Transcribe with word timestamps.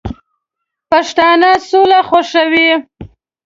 پښتانه 0.89 1.49
سوله 1.69 1.99
خوښوي 2.09 2.69